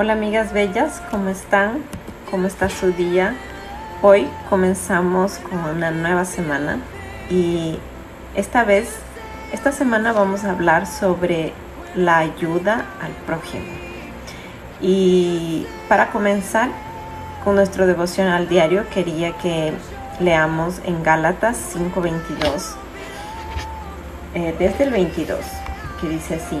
Hola 0.00 0.12
amigas 0.12 0.52
bellas, 0.52 1.02
¿cómo 1.10 1.28
están? 1.28 1.82
¿Cómo 2.30 2.46
está 2.46 2.68
su 2.68 2.92
día? 2.92 3.34
Hoy 4.00 4.28
comenzamos 4.48 5.38
con 5.38 5.58
una 5.58 5.90
nueva 5.90 6.24
semana 6.24 6.78
y 7.28 7.80
esta 8.36 8.62
vez, 8.62 8.88
esta 9.52 9.72
semana 9.72 10.12
vamos 10.12 10.44
a 10.44 10.52
hablar 10.52 10.86
sobre 10.86 11.52
la 11.96 12.18
ayuda 12.18 12.86
al 13.02 13.10
prójimo. 13.26 13.66
Y 14.80 15.66
para 15.88 16.12
comenzar 16.12 16.68
con 17.42 17.56
nuestro 17.56 17.88
devocional 17.88 18.48
diario, 18.48 18.88
quería 18.90 19.32
que 19.38 19.72
leamos 20.20 20.80
en 20.84 21.02
Gálatas 21.02 21.56
5:22, 21.74 22.76
eh, 24.34 24.54
desde 24.60 24.84
el 24.84 24.90
22, 24.90 25.40
que 26.00 26.08
dice 26.08 26.36
así. 26.36 26.60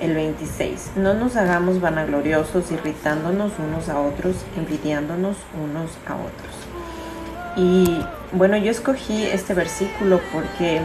el 0.00 0.14
26. 0.14 0.92
No 0.96 1.14
nos 1.14 1.36
hagamos 1.36 1.80
vanagloriosos, 1.80 2.70
irritándonos 2.70 3.52
unos 3.58 3.88
a 3.88 4.00
otros, 4.00 4.36
envidiándonos 4.56 5.36
unos 5.62 5.90
a 6.06 6.14
otros. 6.14 6.68
Y 7.56 8.04
bueno, 8.32 8.56
yo 8.56 8.70
escogí 8.70 9.24
este 9.24 9.54
versículo 9.54 10.20
porque 10.32 10.80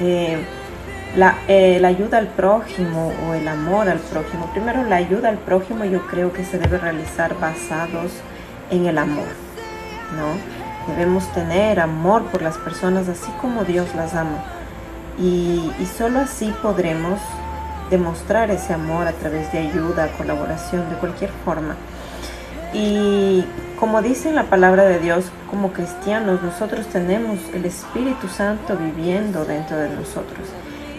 eh, 0.00 0.38
la, 1.16 1.38
eh, 1.48 1.78
la, 1.80 1.88
ayuda 1.88 2.18
al 2.18 2.28
prójimo 2.28 3.12
o 3.26 3.34
el 3.34 3.48
amor 3.48 3.88
al 3.88 3.98
prójimo, 3.98 4.46
primero 4.52 4.84
la 4.84 4.96
ayuda 4.96 5.28
al 5.28 5.38
prójimo 5.38 5.84
yo 5.84 6.06
creo 6.06 6.32
que 6.32 6.44
se 6.44 6.58
debe 6.58 6.78
realizar 6.78 7.38
basados 7.38 8.12
en 8.70 8.86
el 8.86 8.98
amor, 8.98 9.26
¿no? 10.16 10.92
Debemos 10.94 11.30
tener 11.32 11.80
amor 11.80 12.24
por 12.24 12.42
las 12.42 12.56
personas 12.58 13.08
así 13.08 13.30
como 13.40 13.64
Dios 13.64 13.94
las 13.94 14.14
ama 14.14 14.42
y, 15.18 15.70
solo 15.98 16.20
así 16.20 16.54
podremos 16.62 17.20
demostrar 17.90 18.50
ese 18.50 18.72
amor 18.72 19.06
a 19.06 19.12
través 19.12 19.52
de 19.52 19.58
ayuda, 19.58 20.08
colaboración, 20.16 20.88
de 20.88 20.96
cualquier 20.96 21.30
forma. 21.44 21.76
Y 22.72 23.44
como 23.78 24.00
dice 24.00 24.32
la 24.32 24.44
palabra 24.44 24.84
de 24.84 24.98
Dios, 24.98 25.26
como 25.50 25.72
cristianos, 25.72 26.42
nosotros 26.42 26.86
tenemos 26.86 27.38
el 27.52 27.66
Espíritu 27.66 28.28
Santo 28.28 28.76
viviendo 28.76 29.44
dentro 29.44 29.76
de 29.76 29.90
nosotros. 29.90 30.48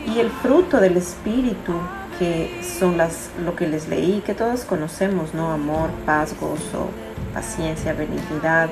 Y 0.06 0.20
el 0.20 0.30
fruto 0.30 0.80
del 0.80 0.98
Espíritu, 0.98 1.74
que 2.20 2.62
son 2.78 2.98
las, 2.98 3.32
lo 3.44 3.56
que 3.56 3.68
les 3.68 3.88
leí, 3.88 4.22
que 4.24 4.36
todos 4.36 4.66
conocemos, 4.66 5.34
¿no? 5.34 5.52
Amor, 5.52 5.90
paz, 6.06 6.36
gozo, 6.40 6.90
paciencia, 7.34 7.94
benignidad, 7.94 8.70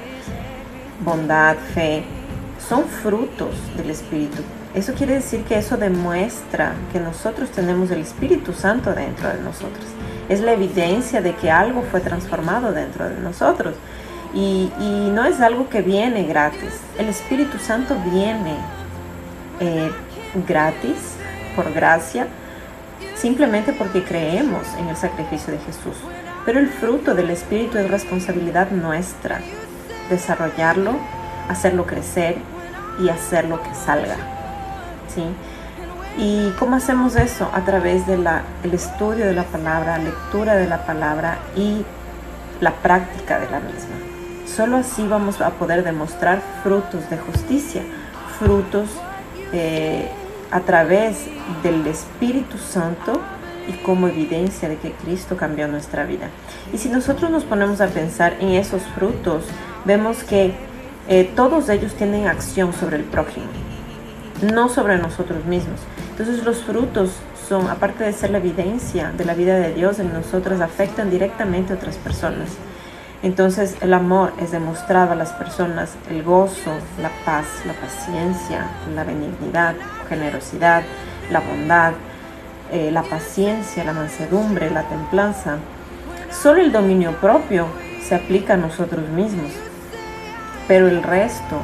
bondad, 1.04 1.56
fe, 1.74 2.04
son 2.68 2.84
frutos 2.86 3.56
del 3.76 3.90
Espíritu. 3.90 4.44
Eso 4.74 4.94
quiere 4.94 5.16
decir 5.16 5.44
que 5.44 5.58
eso 5.58 5.76
demuestra 5.76 6.74
que 6.94 7.00
nosotros 7.00 7.52
tenemos 7.52 7.92
el 7.92 8.02
Espíritu 8.02 8.54
Santo 8.54 8.94
dentro 8.94 9.28
de 9.28 9.42
nosotros. 9.42 9.84
Es 10.30 10.40
la 10.40 10.54
evidencia 10.54 11.22
de 11.22 11.36
que 11.36 11.52
algo 11.52 11.82
fue 11.92 12.00
transformado 12.00 12.72
dentro 12.72 13.10
de 13.10 13.20
nosotros. 13.20 13.76
Y, 14.34 14.72
no 14.80 15.26
es 15.26 15.42
algo 15.42 15.68
que 15.68 15.82
viene 15.82 16.24
gratis. 16.24 16.80
El 16.98 17.10
Espíritu 17.10 17.60
Santo 17.60 17.98
viene 18.12 18.56
eh, 19.60 19.92
gratis, 20.48 21.18
por 21.54 21.74
gracia, 21.74 22.28
simplemente 23.16 23.74
porque 23.74 24.06
creemos 24.06 24.66
en 24.80 24.88
el 24.88 24.96
sacrificio 24.96 25.52
de 25.52 25.60
Jesús. 25.60 25.98
Pero 26.46 26.60
el 26.60 26.70
fruto 26.70 27.14
del 27.14 27.30
Espíritu 27.30 27.78
es 27.78 27.92
responsabilidad 27.92 28.72
nuestra. 28.72 29.42
Desarrollarlo, 30.10 30.94
hacerlo 31.50 31.86
crecer 31.86 32.38
y 33.04 33.10
hacerlo 33.10 33.62
que 33.62 33.76
salga. 33.76 34.41
¿Y 36.18 36.52
cómo 36.60 36.76
hacemos 36.76 37.16
eso? 37.16 37.50
A 37.54 37.62
través 37.62 38.06
del 38.06 38.28
estudio 38.72 39.26
de 39.26 39.34
la 39.34 39.44
palabra, 39.44 39.98
lectura 39.98 40.56
de 40.56 40.68
la 40.68 40.86
palabra 40.86 41.40
y 41.56 41.86
la 42.60 42.74
práctica 42.74 43.40
de 43.40 43.50
la 43.50 43.60
misma. 43.60 43.96
Solo 44.46 44.78
así 44.78 45.08
vamos 45.08 45.40
a 45.42 45.52
poder 45.52 45.84
demostrar 45.84 46.42
frutos 46.64 47.10
de 47.10 47.18
justicia, 47.18 47.82
frutos 48.40 48.90
eh, 49.54 50.10
a 50.52 50.60
través 50.60 51.26
del 51.64 51.88
Espíritu 51.88 52.58
Santo 52.58 53.22
y 53.68 53.74
como 53.84 54.08
evidencia 54.08 54.68
de 54.68 54.78
que 54.78 54.92
Cristo 54.92 55.38
cambió 55.38 55.68
nuestra 55.68 56.04
vida. 56.04 56.30
Y 56.74 56.78
si 56.78 56.90
nosotros 56.90 57.32
nos 57.32 57.46
ponemos 57.46 57.80
a 57.80 57.88
pensar 57.88 58.36
en 58.42 58.50
esos 58.50 58.84
frutos, 58.96 59.46
vemos 59.86 60.24
que 60.24 60.54
eh, 61.08 61.32
todos 61.36 61.70
ellos 61.70 61.94
tienen 61.96 62.28
acción 62.28 62.74
sobre 62.74 62.98
el 62.98 63.04
prójimo 63.04 63.48
no 64.42 64.70
sobre 64.70 64.98
nosotros 64.98 65.46
mismos. 65.46 65.80
Entonces 66.12 66.44
los 66.44 66.64
frutos 66.64 67.12
son, 67.48 67.70
aparte 67.70 68.04
de 68.04 68.14
ser 68.14 68.32
la 68.32 68.38
evidencia 68.38 69.12
de 69.12 69.26
la 69.26 69.34
vida 69.34 69.58
de 69.58 69.74
Dios 69.74 70.00
en 70.00 70.14
nosotros, 70.14 70.62
afectan 70.62 71.10
directamente 71.10 71.74
a 71.74 71.76
otras 71.76 71.96
personas. 71.98 72.50
Entonces 73.24 73.78
el 73.82 73.94
amor 73.94 74.34
es 74.40 74.52
demostrado 74.52 75.12
a 75.12 75.16
las 75.16 75.32
personas, 75.34 75.96
el 76.10 76.24
gozo, 76.24 76.72
la 77.00 77.12
paz, 77.24 77.46
la 77.66 77.74
paciencia, 77.74 78.68
la 78.96 79.04
benignidad, 79.04 79.76
generosidad, 80.10 80.84
la 81.30 81.40
bondad, 81.40 81.94
eh, 82.72 82.90
la 82.92 83.04
paciencia, 83.04 83.84
la 83.84 83.94
mansedumbre, 83.94 84.72
la 84.72 84.84
templanza. 84.84 85.58
Solo 86.32 86.62
el 86.62 86.72
dominio 86.72 87.12
propio 87.18 87.68
se 88.02 88.16
aplica 88.16 88.56
a 88.56 88.58
nosotros 88.58 89.08
mismos, 89.10 89.52
pero 90.68 90.88
el 90.88 91.04
resto 91.04 91.60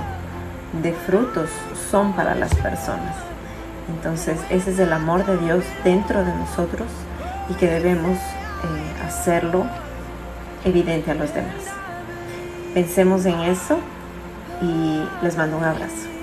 de 0.81 0.93
frutos 0.93 1.49
son 1.89 2.13
para 2.13 2.35
las 2.35 2.53
personas. 2.55 3.15
Entonces 3.89 4.37
ese 4.49 4.71
es 4.71 4.79
el 4.79 4.91
amor 4.91 5.25
de 5.25 5.37
Dios 5.37 5.63
dentro 5.83 6.23
de 6.23 6.33
nosotros 6.33 6.87
y 7.49 7.53
que 7.53 7.67
debemos 7.67 8.17
eh, 8.17 9.05
hacerlo 9.05 9.65
evidente 10.65 11.11
a 11.11 11.15
los 11.15 11.33
demás. 11.33 11.63
Pensemos 12.73 13.25
en 13.25 13.39
eso 13.41 13.79
y 14.61 15.03
les 15.21 15.37
mando 15.37 15.57
un 15.57 15.63
abrazo. 15.63 16.16